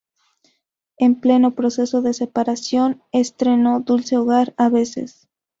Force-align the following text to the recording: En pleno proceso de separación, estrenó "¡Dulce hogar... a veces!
En 0.97 1.19
pleno 1.21 1.53
proceso 1.53 2.01
de 2.01 2.15
separación, 2.15 3.03
estrenó 3.11 3.81
"¡Dulce 3.81 4.17
hogar... 4.17 4.55
a 4.57 4.67
veces! 4.67 5.29